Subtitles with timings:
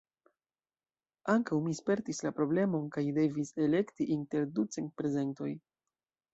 [1.33, 5.55] Ankaŭ mi spertis la problemon, kaj devis elekti inter ducent prezentoj.